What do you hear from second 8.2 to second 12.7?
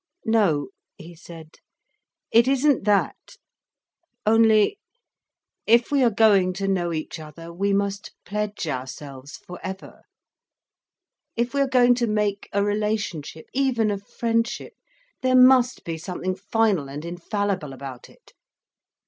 pledge ourselves for ever. If we are going to make a